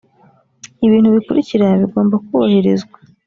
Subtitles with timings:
[0.85, 2.97] ibintu bikurikira bigomba kubahirizwa